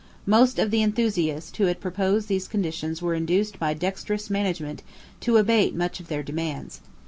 Most 0.25 0.57
of 0.57 0.71
the 0.71 0.81
enthusiasts 0.81 1.55
who 1.59 1.65
had 1.65 1.79
proposed 1.79 2.27
these 2.27 2.47
conditions 2.47 3.03
were 3.03 3.13
induced 3.13 3.59
by 3.59 3.75
dexterous 3.75 4.31
management 4.31 4.81
to 5.19 5.37
abate 5.37 5.75
much 5.75 5.99
of 5.99 6.07
their 6.07 6.23
demands. 6.23 6.81